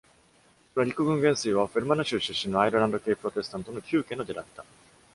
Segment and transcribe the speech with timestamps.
[0.73, 4.65] その陸軍元帥はフェルマナ州出身のアイルランド系プロテスタントの旧家の出だった。